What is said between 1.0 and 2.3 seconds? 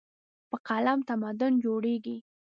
تمدن جوړېږي.